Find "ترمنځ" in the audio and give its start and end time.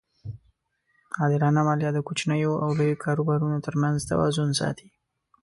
3.65-3.97